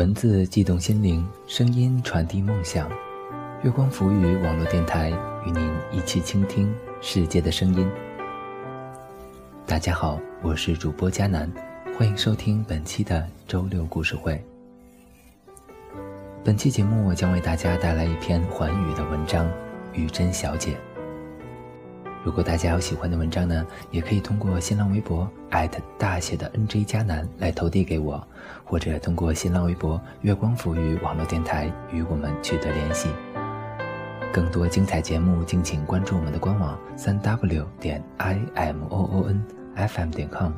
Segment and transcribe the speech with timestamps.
[0.00, 2.90] 文字悸动心灵，声音传递梦想。
[3.62, 5.10] 月光浮语网络电台
[5.44, 7.86] 与您一起倾听世界的声音。
[9.66, 11.52] 大家好，我是主播佳楠，
[11.98, 14.42] 欢迎收听本期的周六故事会。
[16.42, 19.44] 本期节目我将为大家带来一篇环宇的文章
[19.92, 20.72] 《雨珍小姐》。
[22.22, 28.22] 如果大家有喜欢的文章呢，也可以通过新浪微博艾特大写的 NJ 加南来投递给我，
[28.64, 33.08] 或者通过新浪微博月光抚育网络电台与我们取得联系。
[34.32, 39.42] 更多精彩节目，敬请关注我们的官网三 w 点 i m o o n
[39.74, 40.52] f m 点 com。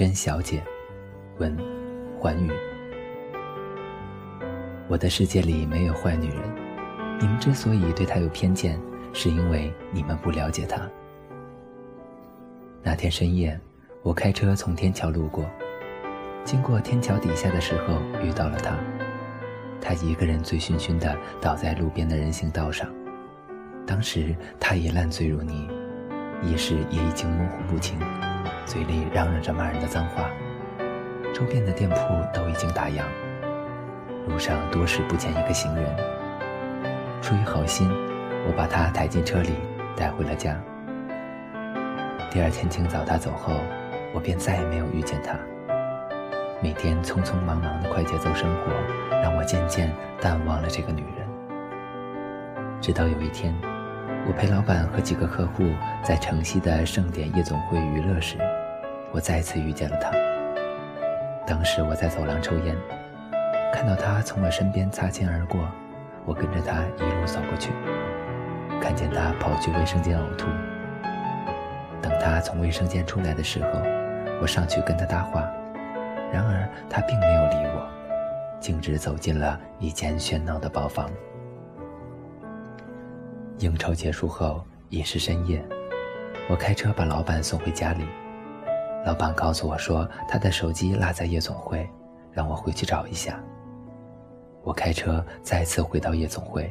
[0.00, 0.62] 甄小姐，
[1.40, 1.54] 文，
[2.18, 2.50] 环宇。
[4.88, 6.38] 我的世界里没有坏女人，
[7.20, 8.80] 你们之所以对她有偏见，
[9.12, 10.80] 是因为你们不了解她。
[12.82, 13.60] 那天深夜，
[14.02, 15.44] 我开车从天桥路过，
[16.44, 18.74] 经过天桥底下的时候，遇到了她。
[19.82, 22.88] 她一个人醉醺醺的倒在路边的人行道上，
[23.86, 25.68] 当时她也烂醉如泥，
[26.42, 28.00] 意识也已经模糊不清。
[28.70, 30.30] 嘴里嚷嚷着骂人的脏话，
[31.34, 31.96] 周边的店铺
[32.32, 33.02] 都已经打烊，
[34.28, 35.84] 路上多时不见一个行人。
[37.20, 37.90] 出于好心，
[38.46, 39.54] 我把他抬进车里，
[39.96, 40.56] 带回了家。
[42.30, 43.54] 第二天清早他走后，
[44.14, 45.34] 我便再也没有遇见他。
[46.62, 48.70] 每天匆匆忙忙的快节奏生活，
[49.20, 51.26] 让我渐渐淡忘了这个女人。
[52.80, 53.52] 直到有一天，
[54.28, 55.64] 我陪老板和几个客户
[56.04, 58.36] 在城西的盛典夜总会娱乐时。
[59.12, 60.10] 我再次遇见了他。
[61.46, 62.76] 当时我在走廊抽烟，
[63.72, 65.60] 看到他从我身边擦肩而过，
[66.24, 67.72] 我跟着他一路走过去，
[68.80, 70.46] 看见他跑去卫生间呕吐。
[72.00, 73.80] 等他从卫生间出来的时候，
[74.40, 75.42] 我上去跟他搭话，
[76.32, 77.88] 然而他并没有理我，
[78.60, 81.10] 径直走进了一间喧闹的包房。
[83.58, 85.62] 应酬结束后已是深夜，
[86.48, 88.06] 我开车把老板送回家里。
[89.04, 91.88] 老板告诉我说，他的手机落在夜总会，
[92.30, 93.42] 让我回去找一下。
[94.62, 96.70] 我开车再次回到夜总会，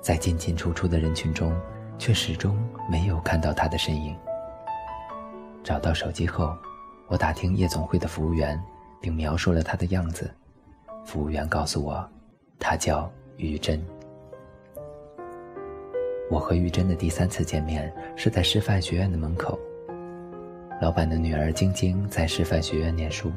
[0.00, 1.52] 在进进出出的人群中，
[1.98, 2.56] 却始终
[2.88, 4.16] 没有看到他的身影。
[5.64, 6.56] 找到手机后，
[7.08, 8.62] 我打听夜总会的服务员，
[9.00, 10.32] 并描述了他的样子。
[11.04, 12.08] 服务员告诉我，
[12.60, 13.84] 他叫于真。
[16.30, 19.58] 我和于真的第三次见面是在师范学院的门口。
[20.80, 23.32] 老板的女儿晶晶在师范学院念书，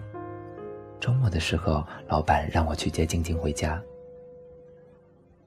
[1.00, 3.82] 周末的时候，老板让我去接晶晶回家。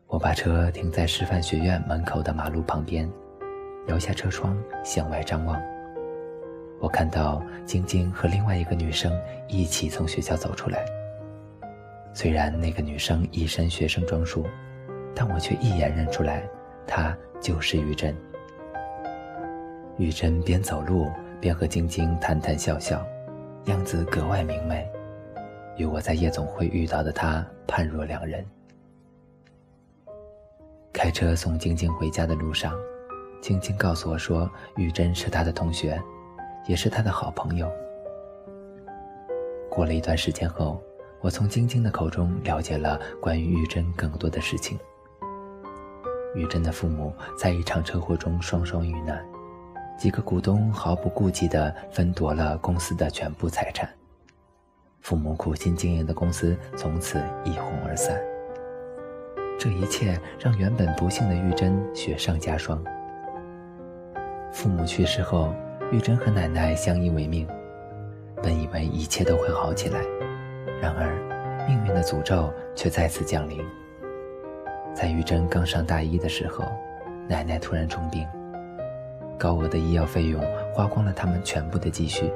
[0.08, 3.08] 我把车停在师范学院门口的马路旁边，
[3.86, 5.62] 摇下车窗向外张望。
[6.80, 9.16] 我看到晶晶和另外一个女生
[9.46, 10.84] 一起从学校走出来。
[12.12, 14.44] 虽然那个女生一身学生装束，
[15.14, 16.42] 但我却一眼认出来，
[16.88, 18.12] 她就是玉珍。
[19.96, 21.08] 玉珍边走路。
[21.40, 23.04] 便和晶晶谈谈笑笑，
[23.66, 24.88] 样子格外明媚，
[25.76, 28.44] 与我在夜总会遇到的她判若两人。
[30.92, 32.72] 开车送晶晶回家的路上，
[33.42, 36.00] 晶晶告诉我说，玉珍是她的同学，
[36.66, 37.70] 也是她的好朋友。
[39.68, 40.80] 过了一段时间后，
[41.20, 44.78] 我从晶晶的口中了解了关于玉珍更多的事情。
[46.34, 49.24] 玉珍的父母在一场车祸中双双遇难。
[49.96, 53.88] 几个股东毫不顾忌地分夺了公司的全部财产，
[55.00, 58.20] 父母苦心经营的公司从此一哄而散。
[59.58, 62.82] 这一切让原本不幸的玉珍雪上加霜。
[64.52, 65.54] 父母去世后，
[65.92, 67.46] 玉珍和奶奶相依为命，
[68.42, 70.00] 本以为一切都会好起来，
[70.82, 73.64] 然而命运的诅咒却再次降临。
[74.92, 76.64] 在玉珍刚上大一的时候，
[77.28, 78.26] 奶奶突然重病。
[79.38, 80.42] 高额的医药费用
[80.72, 82.32] 花光了他们全部的积蓄。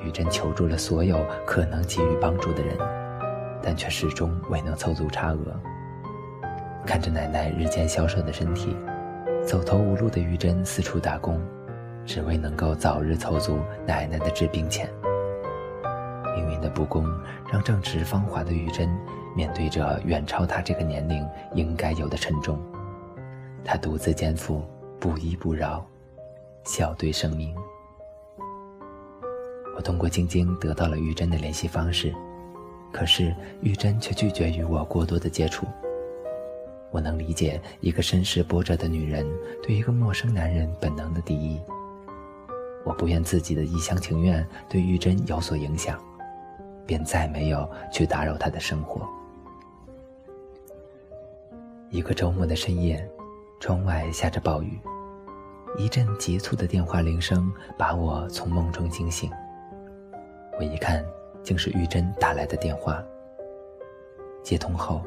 [0.00, 2.76] 玉珍求助了所有可能给予帮助的人，
[3.62, 5.38] 但却始终未能凑足差额。
[6.84, 8.76] 看着奶奶日渐消瘦的身体，
[9.46, 11.40] 走投无路的玉珍四处打工，
[12.04, 14.88] 只为能够早日凑足奶奶的治病钱。
[16.36, 17.06] 命运的不公，
[17.50, 18.86] 让正值芳华的玉珍
[19.34, 22.58] 面对着远超她这个年龄应该有的沉重。
[23.64, 24.62] 她独自肩负，
[25.04, 25.84] 不依不饶，
[26.64, 27.54] 笑对生命。
[29.76, 32.10] 我通过晶晶得到了玉珍的联系方式，
[32.90, 35.66] 可是玉珍却拒绝与我过多的接触。
[36.90, 39.30] 我能理解一个身世波折的女人
[39.62, 41.60] 对一个陌生男人本能的敌意。
[42.82, 46.02] 我不愿自己的一厢情愿对玉珍有所影响，
[46.86, 49.06] 便再没有去打扰她的生活。
[51.90, 53.06] 一个周末的深夜，
[53.60, 54.80] 窗外下着暴雨，
[55.76, 59.30] 一阵急促的电话铃声把我从梦中惊醒。
[60.58, 61.04] 我一看，
[61.42, 63.02] 竟是玉珍打来的电话。
[64.42, 65.02] 接通后。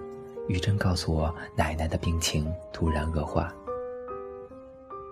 [0.47, 3.53] 玉珍告诉我，奶奶的病情突然恶化。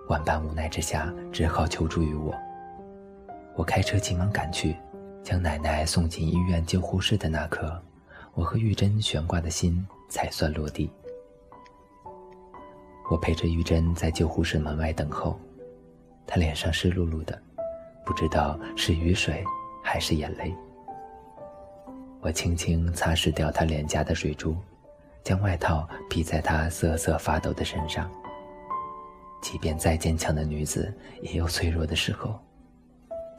[0.07, 2.34] 万般无奈之下，只好求助于我。
[3.54, 4.78] 我开车急忙赶去，
[5.22, 7.78] 将奶奶送进医院救护室的那刻，
[8.34, 10.90] 我和玉珍悬挂的心才算落地。
[13.12, 15.38] 我陪着玉珍在救护室门外等候，
[16.27, 17.42] 她脸上湿漉漉的，
[18.06, 19.44] 不知道是雨水
[19.83, 20.54] 还是眼泪。
[22.22, 24.56] 我轻轻擦拭掉她脸颊的水珠。
[25.24, 28.07] 将外套披在她瑟瑟发抖的身上。
[29.42, 32.39] 即便再坚强的女子，也有脆弱的时候。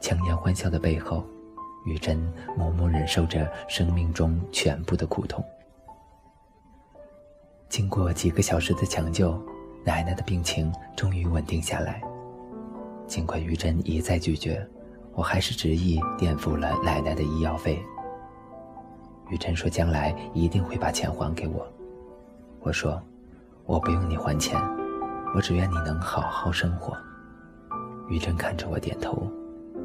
[0.01, 1.25] 强颜欢笑的背后，
[1.85, 2.21] 玉珍
[2.57, 5.41] 默默忍受着生命中全部的苦痛。
[7.69, 9.41] 经过几个小时的抢救，
[9.85, 12.01] 奶奶的病情终于稳定下来。
[13.07, 14.67] 尽管玉珍一再拒绝，
[15.13, 17.81] 我还是执意垫付了奶奶的医药费。
[19.29, 21.65] 玉珍说：“将来一定会把钱还给我。”
[22.59, 23.01] 我说
[23.65, 24.61] ：“我不用你还钱，
[25.33, 26.95] 我只愿你能好好生活。”
[28.09, 29.29] 玉珍看着我点头，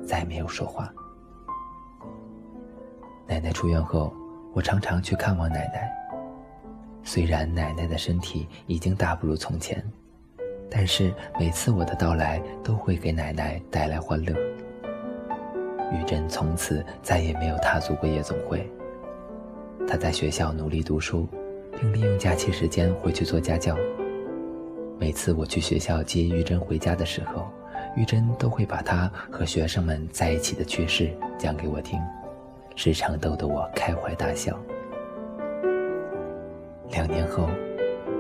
[0.07, 0.93] 再没有说话。
[3.27, 4.13] 奶奶出院后，
[4.53, 5.91] 我常常去看望奶奶。
[7.05, 9.85] 虽然奶奶的身体已经大不如从前，
[10.75, 14.35] 但是每次我的到来都会给奶奶带来欢乐。
[15.93, 18.67] 玉珍从此再也没有踏足过夜总会，
[19.87, 21.29] 她在学校努力读书。
[21.79, 23.77] 并利用假期时间回去做家教。
[24.99, 27.49] 每次我去学校接玉珍回家的时候，
[27.97, 31.99] 玉珍都会把她和学生们在一起的趣事讲给我听，
[32.77, 34.57] 时常逗得我开怀大笑。
[36.91, 37.49] 两年后，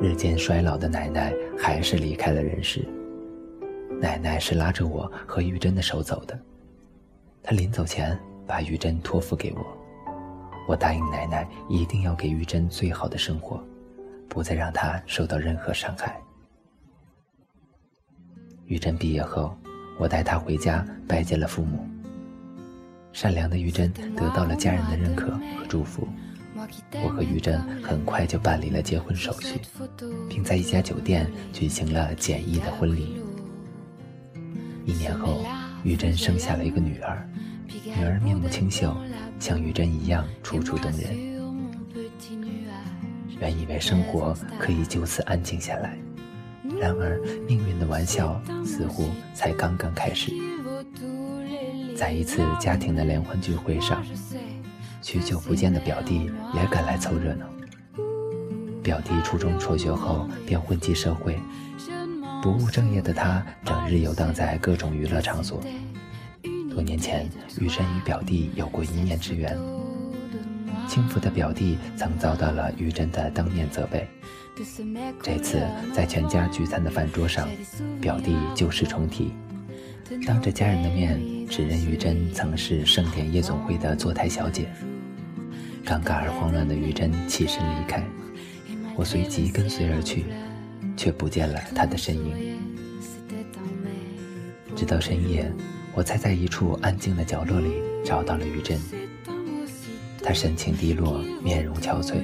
[0.02, 2.84] 日渐衰老的奶奶还是离开了人世。
[4.00, 6.36] 奶奶是拉着我和玉珍的手走的，
[7.40, 9.64] 她临走前把玉珍托付给我。
[10.66, 13.62] 我答应奶奶，一定要给玉珍最好的生活，
[14.28, 16.20] 不再让她受到任何伤害。
[18.66, 19.56] 玉珍毕业后，
[20.00, 21.86] 我带她回家拜见了父母。
[23.12, 26.08] 善良的玉珍得到了家人的认可和祝福，
[27.02, 29.60] 我和玉珍很快就办理了结婚手续，
[30.28, 33.16] 并在一家酒店举行了简易的婚礼。
[34.84, 35.44] 一年后，
[35.84, 37.28] 玉珍生下了一个女儿，
[37.84, 38.96] 女儿面目清秀。
[39.38, 41.16] 像玉珍一样楚楚动人，
[43.40, 45.98] 原以为生活可以就此安静下来，
[46.78, 50.32] 然而命运的玩笑似乎才刚刚开始。
[51.96, 54.04] 在一次家庭的联欢聚会上，
[55.02, 57.46] 许久不见的表弟也赶来凑热闹。
[58.82, 61.38] 表弟初中辍学后便混迹社会，
[62.40, 65.60] 不务正业的他整日游荡在各种娱乐场所。
[66.70, 67.28] 多年前，
[67.60, 69.58] 玉珍与表弟有过一面之缘。
[70.88, 74.08] 轻浮的表弟曾遭到了玉珍的当面责备。
[75.22, 77.48] 这次在全家聚餐的饭桌上，
[78.00, 79.32] 表弟旧事重提，
[80.26, 84.68] 当着家人的面指认于真曾是盛典夜总会的坐台小姐。
[85.84, 88.02] 尴尬而慌乱的于真起身离开，
[88.96, 90.24] 我随即跟随而去，
[90.96, 92.58] 却不见了她的身影。
[94.76, 95.50] 直到深夜。
[95.94, 98.80] 我才在一处安静的角落里找到了于真。
[100.22, 102.14] 她神情低落，面容憔悴，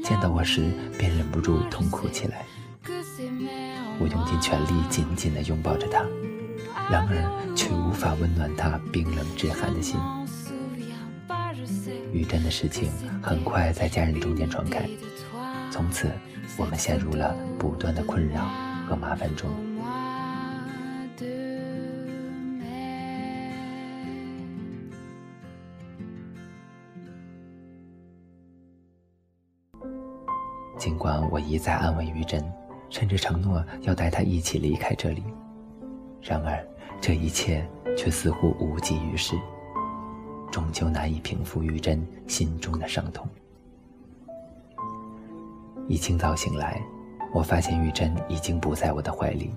[0.00, 0.62] 见到我时
[0.96, 2.46] 便忍不住痛哭起来。
[3.98, 6.06] 我用尽全力紧紧地拥抱着她，
[6.90, 10.00] 然而却无法温暖她冰冷至寒的心。
[12.12, 12.90] 于真的事情
[13.22, 14.88] 很快在家人中间传开，
[15.70, 16.10] 从此
[16.56, 18.48] 我们陷入了不断的困扰
[18.88, 19.50] 和麻烦中。
[30.78, 32.42] 尽管我一再安慰于真，
[32.88, 35.22] 甚至承诺要带她一起离开这里，
[36.22, 36.66] 然而
[37.00, 37.66] 这一切
[37.96, 39.36] 却似乎无济于事。
[40.50, 43.28] 终究难以平复玉珍心中的伤痛。
[45.86, 46.82] 一清早醒来，
[47.32, 49.54] 我发现玉珍已经不在我的怀里。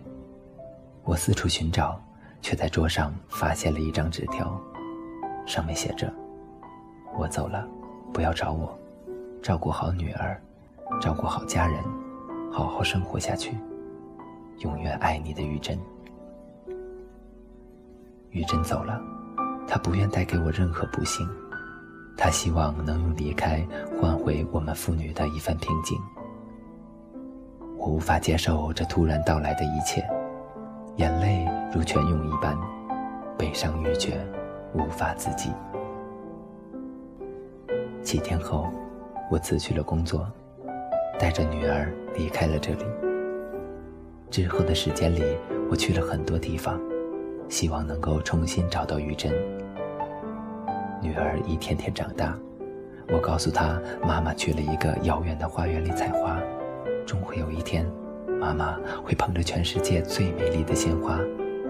[1.04, 2.00] 我四处寻找，
[2.42, 4.60] 却在桌上发现了一张纸条，
[5.46, 6.14] 上面写着
[7.18, 7.68] ：“我走了，
[8.14, 8.78] 不要找我，
[9.42, 10.40] 照顾好女儿，
[11.02, 11.82] 照顾好家人，
[12.52, 13.58] 好好生活下去，
[14.60, 15.80] 永远爱你的玉珍。”
[18.32, 19.00] 玉珍走了，
[19.68, 21.28] 她不愿带给我任何不幸，
[22.18, 23.66] 她希望能用离开
[24.00, 25.98] 换回我们父女的一份平静。
[27.78, 30.08] 我无法接受这突然到来的一切，
[30.96, 32.58] 眼泪如泉涌一般，
[33.38, 34.26] 悲伤欲绝，
[34.74, 35.52] 无法自己。
[38.02, 38.72] 几天后，
[39.30, 40.26] 我辞去了工作，
[41.20, 42.86] 带着女儿离开了这里。
[44.30, 45.22] 之后的时间里，
[45.70, 46.80] 我去了很多地方。
[47.52, 49.30] 希望能够重新找到玉珍。
[51.02, 52.34] 女儿一天天长大，
[53.10, 56.40] 我告诉她，妈妈去了一个遥远的花园里采花，
[57.06, 57.86] 终会有一天，
[58.40, 61.20] 妈妈会捧着全世界最美丽的鲜花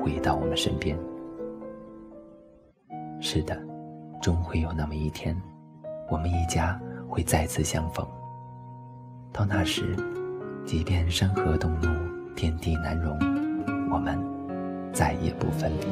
[0.03, 0.95] 回到我们身边。
[3.19, 3.59] 是的，
[4.21, 5.35] 终会有那么一天，
[6.11, 8.05] 我们一家会再次相逢。
[9.33, 9.95] 到那时，
[10.63, 11.89] 即便山河动怒，
[12.35, 13.17] 天地难容，
[13.91, 14.40] 我们。
[14.93, 15.87] 再也不分离。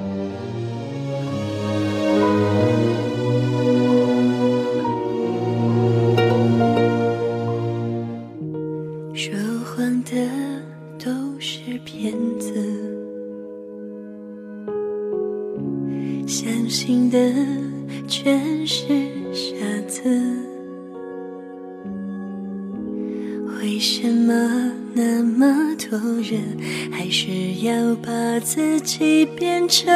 [26.29, 29.87] 人还是要把自己变成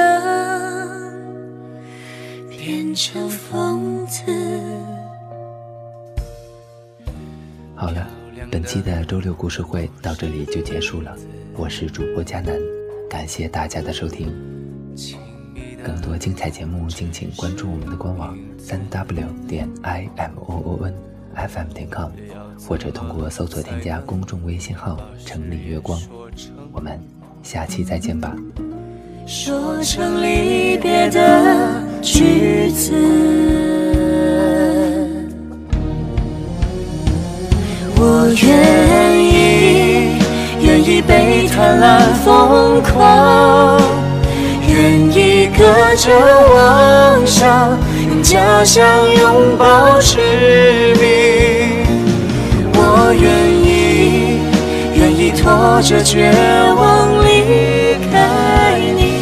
[2.50, 4.24] 变成疯子？
[7.76, 8.10] 好了，
[8.50, 11.16] 本期的周六故事会到这里就结束了。
[11.56, 12.60] 我是主播佳楠，
[13.08, 14.34] 感谢大家的收听。
[15.84, 20.96] 更多精彩节目，敬请关注我们的官网三 w 点 i m o o n
[21.36, 22.10] f m 点 com。
[22.66, 26.00] 或者通过搜索添加公众微信号“城里月光”，
[26.72, 27.00] 我们
[27.42, 28.34] 下期再见吧。
[29.26, 32.92] 说成离别的句子，
[37.96, 40.18] 我愿意，
[40.60, 43.80] 愿意被贪婪疯狂，
[44.68, 45.64] 愿意隔
[45.96, 46.12] 着
[46.56, 47.78] 妄想，
[48.10, 48.86] 用假象
[49.16, 50.20] 拥抱痴
[50.96, 51.63] 迷。
[55.36, 56.32] 拖着绝
[56.76, 59.20] 望离开你，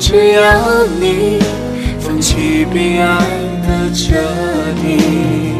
[0.00, 1.38] 只要你
[2.00, 3.18] 放弃比爱
[3.62, 4.14] 的彻
[4.82, 5.54] 底。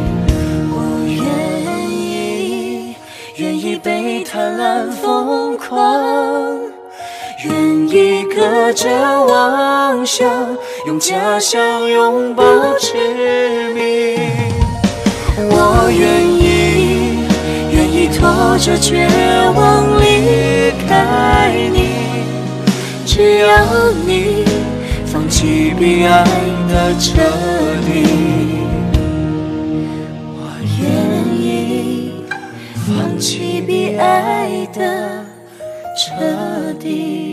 [0.70, 2.96] 我愿意，
[3.36, 6.58] 愿意被贪婪疯狂，
[7.44, 8.90] 愿意隔着
[9.26, 10.28] 妄想，
[10.86, 12.44] 用假象拥抱
[12.78, 14.18] 痴迷。
[18.54, 19.08] 抱着绝
[19.56, 21.88] 望离开你，
[23.04, 24.44] 只要你
[25.04, 26.24] 放弃比爱
[26.68, 27.20] 的彻
[27.84, 28.04] 底，
[30.36, 30.38] 我
[30.80, 30.86] 愿
[31.36, 32.12] 意
[32.86, 35.24] 放弃比爱的
[35.98, 37.23] 彻底。